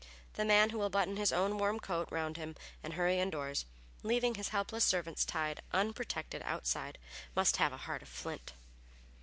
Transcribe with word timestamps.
The 0.33 0.45
man 0.45 0.71
who 0.71 0.79
will 0.79 0.89
button 0.89 1.17
his 1.17 1.31
own 1.31 1.59
warm 1.59 1.79
coat 1.79 2.09
around 2.11 2.35
him 2.35 2.55
and 2.81 2.95
hurry 2.95 3.19
indoors, 3.19 3.67
leaving 4.01 4.33
his 4.33 4.49
helpless 4.49 4.83
servants 4.83 5.23
tied 5.23 5.61
unprotected 5.73 6.41
outside, 6.43 6.97
must 7.35 7.57
have 7.57 7.71
a 7.71 7.77
heart 7.77 8.01
of 8.01 8.09
flint. 8.09 8.53